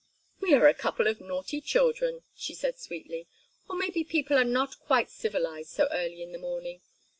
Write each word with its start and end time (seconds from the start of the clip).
"We 0.39 0.55
are 0.55 0.65
a 0.67 0.73
couple 0.73 1.05
of 1.05 1.21
naughty 1.21 1.61
children," 1.61 2.23
she 2.33 2.55
said, 2.55 2.79
sweetly. 2.79 3.27
"Or 3.69 3.75
maybe 3.75 4.03
people 4.03 4.35
are 4.35 4.43
not 4.43 4.79
quite 4.79 5.11
civilized 5.11 5.69
so 5.69 5.87
early 5.91 6.23
in 6.23 6.31
the 6.31 6.39
morning. 6.39 6.81